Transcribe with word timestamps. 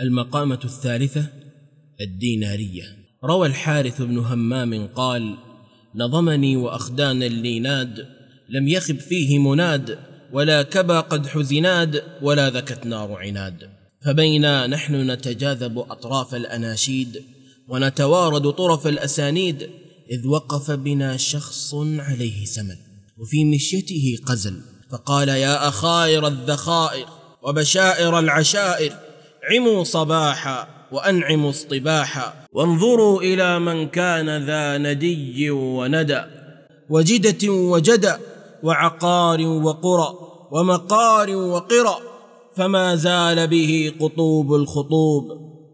المقامة 0.00 0.60
الثالثة 0.64 1.26
الدينارية. 2.00 2.84
روى 3.24 3.48
الحارث 3.48 4.02
بن 4.02 4.18
همام 4.18 4.86
قال 4.86 5.36
نظمني 5.94 6.56
وأخدان 6.56 7.22
الليناد 7.22 8.06
لم 8.48 8.68
يخب 8.68 8.98
فيه 8.98 9.38
مناد 9.38 9.98
ولا 10.32 10.62
كبا 10.62 11.00
قد 11.00 11.26
حزناد 11.26 12.02
ولا 12.22 12.50
ذكت 12.50 12.86
نار 12.86 13.12
عناد. 13.12 13.70
فبينا 14.04 14.66
نحن 14.66 15.10
نتجاذب 15.10 15.78
أطراف 15.78 16.34
الأناشيد 16.34 17.22
ونتوارد 17.68 18.50
طرف 18.50 18.86
الأسانيد 18.86 19.70
إذ 20.10 20.26
وقف 20.26 20.70
بنا 20.70 21.16
شخص 21.16 21.74
عليه 21.98 22.44
سمن 22.44 22.76
وفي 23.18 23.44
مشيته 23.44 24.18
قزل. 24.26 24.60
فقال 24.90 25.28
يا 25.28 25.68
أخائر 25.68 26.26
الذخائر 26.26 27.06
وبشائر 27.42 28.18
العشائر 28.18 29.07
عموا 29.50 29.84
صباحا 29.84 30.68
وأنعموا 30.92 31.50
اصطباحا 31.50 32.34
وانظروا 32.52 33.22
إلى 33.22 33.58
من 33.58 33.88
كان 33.88 34.46
ذا 34.46 34.78
ندي 34.78 35.50
وندى 35.50 36.22
وجدة 36.90 37.52
وجدى 37.52 38.12
وعقار 38.62 39.40
وقرى 39.46 40.14
ومقار 40.52 41.36
وقرى 41.36 41.96
فما 42.56 42.96
زال 42.96 43.46
به 43.46 43.92
قطوب 44.00 44.54
الخطوب 44.54 45.24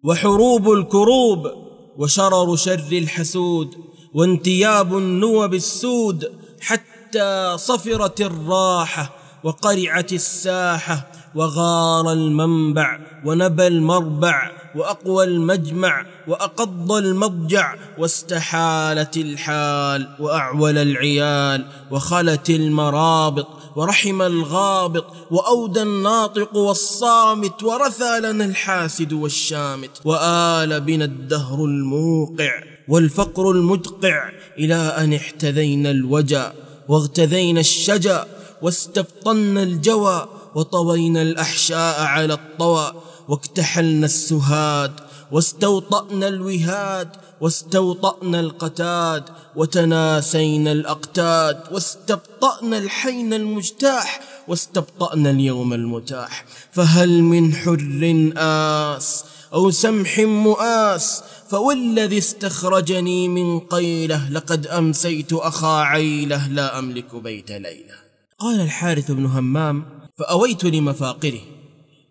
وحروب 0.05 0.73
الكروب 0.73 1.51
وشرر 1.98 2.56
شر 2.56 2.89
الحسود 2.93 3.75
وانتياب 4.15 4.98
النوب 4.98 5.55
السود 5.55 6.33
حتى 6.61 7.55
صفرت 7.56 8.20
الراحة 8.20 9.17
وقرعت 9.45 10.12
الساحة 10.12 11.11
وغار 11.34 12.12
المنبع 12.12 12.98
ونبى 13.24 13.66
المربع 13.66 14.51
وأقوى 14.75 15.25
المجمع 15.25 16.06
وأقض 16.29 16.92
المضجع 16.92 17.75
واستحالت 17.98 19.17
الحال 19.17 20.09
وأعول 20.20 20.78
العيال 20.78 21.67
وخلت 21.91 22.50
المرابط 22.50 23.47
ورحم 23.77 24.22
الغابط 24.22 25.06
وأودى 25.31 25.83
الناطق 25.83 26.56
والصامت 26.56 27.62
ورثى 27.62 28.20
لنا 28.20 28.44
الحاسد 28.44 29.12
والشامت 29.12 29.91
وآل 30.05 30.81
بنا 30.81 31.05
الدهر 31.05 31.64
الموقع 31.64 32.62
والفقر 32.89 33.50
المدقع 33.50 34.31
إلى 34.59 34.75
أن 34.75 35.12
احتذينا 35.12 35.91
الوجا 35.91 36.53
واغتذينا 36.89 37.61
الشجا 37.61 38.27
واستبطنا 38.62 39.62
الجوى 39.62 40.28
وطوينا 40.55 41.22
الأحشاء 41.22 42.00
على 42.00 42.34
الطوى 42.34 42.92
واكتحلنا 43.28 44.06
السهاد 44.06 44.92
واستوطأنا 45.33 46.28
الوهاد 46.28 47.08
واستوطأنا 47.41 48.41
القتاد 48.41 49.25
وتناسينا 49.56 50.72
الأقتاد 50.72 51.60
واستبطأنا 51.72 52.78
الحين 52.78 53.34
المجتاح 53.34 54.20
واستبطأنا 54.48 55.30
اليوم 55.30 55.72
المتاح 55.72 56.44
فهل 56.72 57.22
من 57.22 57.55
حر 57.55 58.32
آس 58.36 59.25
أو 59.55 59.70
سمح 59.70 60.19
مؤاس 60.19 61.22
فوالذي 61.48 62.19
استخرجني 62.19 63.28
من 63.28 63.60
قيله 63.60 64.30
لقد 64.30 64.66
أمسيت 64.66 65.32
أخا 65.32 65.80
عيله 65.80 66.48
لا 66.48 66.78
أملك 66.78 67.14
بيت 67.14 67.50
ليلة 67.50 67.94
قال 68.38 68.60
الحارث 68.60 69.10
بن 69.10 69.27
همام 69.27 69.84
فأويت 70.19 70.65
لمفاقره 70.65 71.41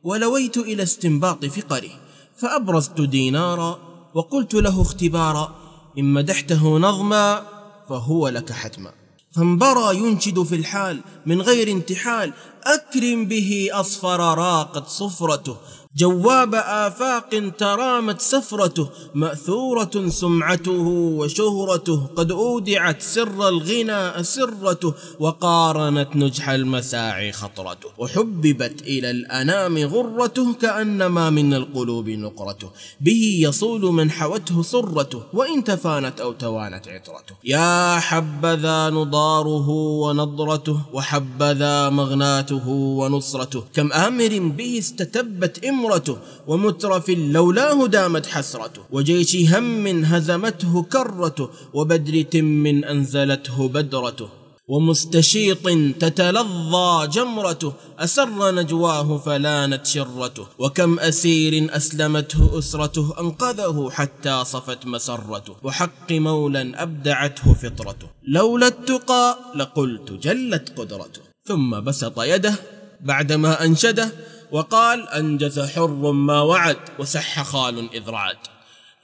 ولويت 0.03 0.57
إلى 0.57 0.83
استنباط 0.83 1.45
فقره 1.45 1.89
فأبرزت 2.35 3.01
دينارا 3.01 3.79
وقلت 4.13 4.53
له 4.53 4.81
اختبارا 4.81 5.55
إن 5.97 6.05
مدحته 6.05 6.77
نظما 6.77 7.45
فهو 7.89 8.27
لك 8.27 8.51
حتما. 8.51 8.91
فانبرى 9.31 9.97
ينشد 9.97 10.43
في 10.43 10.55
الحال 10.55 11.01
من 11.25 11.41
غير 11.41 11.71
انتحال 11.71 12.33
أكرم 12.63 13.25
به 13.25 13.69
أصفر 13.71 14.19
راقت 14.19 14.87
صفرته 14.87 15.57
جواب 15.97 16.55
آفاق 16.55 17.29
ترامت 17.57 18.21
سفرته 18.21 18.89
مأثورة 19.15 20.09
سمعته 20.09 20.87
وشهرته 21.19 22.05
قد 22.15 22.31
أودعت 22.31 23.01
سر 23.01 23.49
الغنى 23.49 24.19
أسرته 24.19 24.93
وقارنت 25.19 26.15
نجح 26.15 26.49
المساعي 26.49 27.31
خطرته 27.31 27.89
وحببت 27.97 28.81
إلى 28.81 29.11
الأنام 29.11 29.77
غرته 29.77 30.53
كأنما 30.53 31.29
من 31.29 31.53
القلوب 31.53 32.09
نقرته 32.09 32.69
به 33.01 33.39
يصول 33.41 33.81
من 33.81 34.11
حوته 34.11 34.61
سرته 34.61 35.23
وإن 35.33 35.63
تفانت 35.63 36.21
أو 36.21 36.31
توانت 36.31 36.87
عطرته. 36.87 37.35
يا 37.43 37.99
حبذا 37.99 38.89
نضاره 38.89 39.69
ونضرته 39.69 40.77
وحبذا 40.93 41.89
مغناته 41.89 42.67
ونصرته 42.69 43.63
كم 43.73 43.91
آمر 43.91 44.39
به 44.57 44.77
استتبت 44.77 45.65
إمرته 45.65 45.82
نمرته 45.83 46.17
ومترف 46.47 47.09
لولاه 47.09 47.87
دامت 47.87 48.25
حسرته 48.25 48.81
وجيش 48.91 49.35
هم 49.35 49.87
هزمته 50.05 50.83
كرته 50.83 51.49
وبدر 51.73 52.21
تم 52.21 52.65
أنزلته 52.67 53.67
بدرته 53.67 54.27
ومستشيط 54.67 55.65
تتلظى 55.99 57.07
جمرته 57.07 57.73
أسر 57.99 58.51
نجواه 58.51 59.17
فلانت 59.17 59.85
شرته 59.85 60.45
وكم 60.59 60.99
أسير 60.99 61.75
أسلمته 61.75 62.59
أسرته 62.59 63.13
أنقذه 63.19 63.89
حتى 63.91 64.43
صفت 64.45 64.85
مسرته 64.85 65.53
وحق 65.63 66.11
مولا 66.11 66.83
أبدعته 66.83 67.53
فطرته 67.53 68.07
لولا 68.27 68.67
التقى 68.67 69.37
لقلت 69.55 70.11
جلت 70.11 70.79
قدرته 70.79 71.21
ثم 71.45 71.81
بسط 71.81 72.19
يده 72.21 72.55
بعدما 73.03 73.65
أنشده 73.65 74.11
وقال 74.51 75.09
أنجز 75.09 75.59
حر 75.59 76.11
ما 76.11 76.41
وعد 76.41 76.77
وسح 76.99 77.43
خال 77.43 77.89
إذ 77.93 78.09
رعد. 78.09 78.37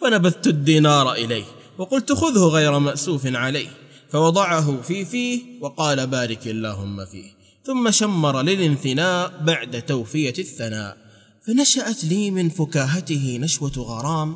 فنبذت 0.01 0.47
الدينار 0.47 1.13
إليه 1.13 1.43
وقلت 1.77 2.13
خذه 2.13 2.47
غير 2.47 2.79
مأسوف 2.79 3.25
عليه. 3.25 3.67
فوضعه 4.09 4.81
في 4.81 5.05
فيه 5.05 5.41
وقال 5.61 6.07
بارك 6.07 6.47
اللهم 6.47 7.05
فيه. 7.05 7.39
ثم 7.63 7.91
شمر 7.91 8.41
للانثناء 8.41 9.43
بعد 9.43 9.81
توفية 9.81 10.33
الثناء. 10.39 10.97
فنشأت 11.47 12.03
لي 12.03 12.31
من 12.31 12.49
فكاهته 12.49 13.37
نشوة 13.41 13.71
غرام. 13.77 14.35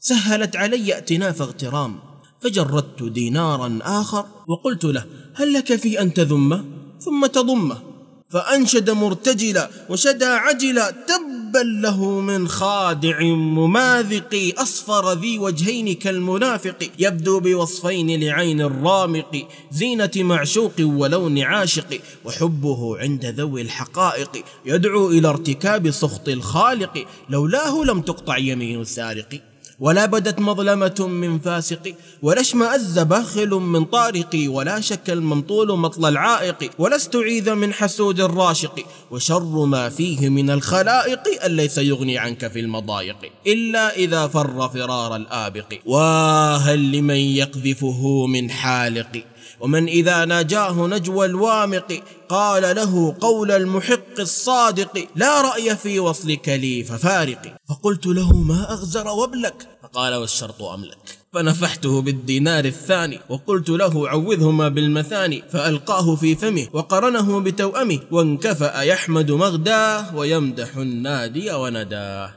سهلت 0.00 0.56
علي 0.56 0.94
ائتناف 0.94 1.42
اغترام. 1.42 1.98
فجردت 2.40 3.02
دينارا 3.02 3.78
آخر 3.82 4.26
وقلت 4.48 4.84
له 4.84 5.04
هل 5.34 5.52
لك 5.52 5.76
في 5.76 6.00
أن 6.00 6.14
تذمه؟ 6.14 6.64
ثم 7.00 7.26
تضمه. 7.26 7.91
فأنشد 8.32 8.90
مرتجلا 8.90 9.70
وشدى 9.88 10.24
عجلا 10.24 10.90
تبا 10.90 11.58
له 11.58 12.20
من 12.20 12.48
خادع 12.48 13.22
مماذق 13.32 14.54
أصفر 14.58 15.12
ذي 15.12 15.38
وجهين 15.38 15.94
كالمنافق 15.94 16.90
يبدو 16.98 17.40
بوصفين 17.40 18.20
لعين 18.20 18.60
الرامق 18.60 19.48
زينة 19.72 20.10
معشوق 20.16 20.72
ولون 20.80 21.38
عاشق 21.38 22.00
وحبه 22.24 22.98
عند 22.98 23.26
ذوي 23.26 23.62
الحقائق 23.62 24.44
يدعو 24.66 25.10
إلى 25.10 25.28
ارتكاب 25.28 25.90
سخط 25.90 26.28
الخالق 26.28 27.06
لولاه 27.30 27.84
لم 27.84 28.00
تقطع 28.00 28.38
يمين 28.38 28.80
السارق. 28.80 29.51
ولا 29.82 30.06
بدت 30.06 30.40
مظلمة 30.40 31.06
من 31.08 31.38
فاسق 31.38 31.94
ولا 32.22 32.40
اشمأز 32.40 32.98
باخل 32.98 33.48
من 33.50 33.84
طارق 33.84 34.44
ولا 34.46 34.80
شك 34.80 35.10
الممطول 35.10 35.78
مطل 35.78 36.08
العائق 36.08 36.70
ولا 36.78 36.96
استعيذ 36.96 37.54
من 37.54 37.72
حسود 37.72 38.20
الراشق 38.20 38.86
وشر 39.10 39.64
ما 39.64 39.88
فيه 39.88 40.28
من 40.28 40.50
الخلائق 40.50 41.44
أن 41.44 41.56
ليس 41.56 41.78
يغني 41.78 42.18
عنك 42.18 42.46
في 42.46 42.60
المضايق 42.60 43.16
إلا 43.46 43.96
إذا 43.96 44.26
فر 44.26 44.68
فرار 44.68 45.16
الآبق. 45.16 45.78
وهل 45.86 46.92
لمن 46.92 47.14
يقذفه 47.14 48.26
من 48.26 48.50
حالق 48.50 49.24
ومن 49.60 49.86
إذا 49.88 50.24
ناجاه 50.24 50.86
نجوى 50.86 51.26
الوامق 51.26 52.02
قال 52.28 52.76
له 52.76 53.16
قول 53.20 53.50
المحق 53.50 54.20
الصادق 54.20 55.06
لا 55.16 55.40
رأي 55.40 55.76
في 55.76 56.00
وصلك 56.00 56.48
لي 56.48 56.84
ففارق. 56.84 57.56
فقلت 57.68 58.06
له 58.06 58.32
ما 58.32 58.72
أغزر 58.72 59.08
وابلك؟ 59.08 59.71
فقال 59.92 60.14
والشرط 60.14 60.62
أملك. 60.62 61.18
فنفحته 61.32 62.02
بالدينار 62.02 62.64
الثاني 62.64 63.20
وقلت 63.28 63.70
له 63.70 64.08
عوذهما 64.08 64.68
بالمثاني 64.68 65.42
فألقاه 65.50 66.14
في 66.14 66.34
فمه 66.34 66.68
وقرنه 66.72 67.40
بتوأمه 67.40 68.00
وانكفأ 68.10 68.82
يحمد 68.82 69.30
مغداه 69.30 70.16
ويمدح 70.16 70.76
النادي 70.76 71.52
ونداه. 71.52 72.34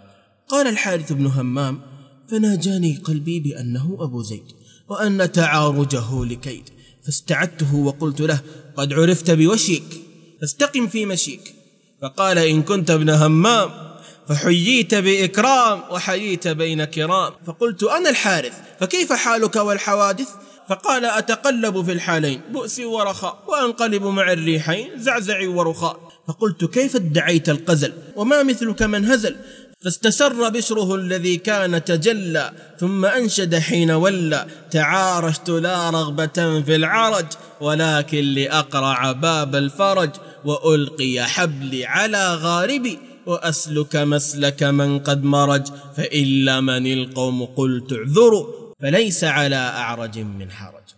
قال 0.49 0.67
الحارث 0.67 1.13
بن 1.13 1.25
همام 1.25 1.81
فناجاني 2.27 3.01
قلبي 3.03 3.39
بأنه 3.39 3.97
أبو 3.99 4.21
زيد 4.21 4.51
وأن 4.89 5.31
تعارجه 5.31 6.25
لكيد. 6.25 6.69
فاستعدته 7.05 7.75
وقلت 7.75 8.21
له 8.21 8.41
قد 8.77 8.93
عرفت 8.93 9.31
بوشيك 9.31 10.01
فاستقم 10.41 10.87
في 10.87 11.05
مشيك. 11.05 11.55
فقال 12.01 12.37
إن 12.37 12.61
كنت 12.61 12.91
ابن 12.91 13.09
همام 13.09 13.84
فحييت 14.29 14.95
بإكرام 14.95 15.81
وحييت 15.89 16.47
بين 16.47 16.83
كرام. 16.83 17.33
فقلت 17.47 17.83
أنا 17.83 18.09
الحارث 18.09 18.53
فكيف 18.79 19.13
حالك 19.13 19.55
والحوادث؟ 19.55 20.29
فقال 20.69 21.05
أتقلب 21.05 21.85
في 21.85 21.91
الحالين 21.91 22.41
بؤس 22.51 22.79
ورخاء 22.79 23.43
وأنقلب 23.47 24.03
مع 24.03 24.31
الريحين 24.31 24.89
زعزع 24.97 25.49
ورخاء. 25.49 25.99
فقلت 26.27 26.65
كيف 26.65 26.95
ادعيت 26.95 27.49
القزل؟ 27.49 27.93
وما 28.15 28.43
مثلك 28.43 28.83
من 28.83 29.05
هزل؟ 29.05 29.35
فاستسر 29.81 30.49
بشره 30.49 30.95
الذي 30.95 31.37
كان 31.37 31.83
تجلى 31.83 32.51
ثم 32.79 33.05
أنشد 33.05 33.55
حين 33.55 33.91
ولى. 33.91 34.45
تعارشت 34.71 35.49
لا 35.49 35.89
رغبة 35.89 36.61
في 36.65 36.75
العرج 36.75 37.25
ولكن 37.61 38.23
لأقرع 38.23 39.11
باب 39.11 39.55
الفرج 39.55 40.09
وألقي 40.45 41.23
حبلي 41.23 41.85
على 41.85 42.35
غاربي. 42.35 42.99
وأسلك 43.25 43.95
مسلك 43.95 44.63
من 44.63 44.99
قد 44.99 45.23
مرج 45.23 45.67
فإن 45.97 46.45
لمن 46.45 46.93
القوم 46.93 47.45
قلت 47.45 47.93
اعذروا 47.93 48.45
فليس 48.81 49.23
على 49.23 49.55
أعرج 49.55 50.19
من 50.19 50.51
حرج. 50.51 50.94